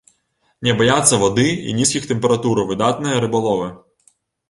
[0.67, 3.73] Не баяцца вады і нізкіх тэмператур, выдатныя рыбаловы.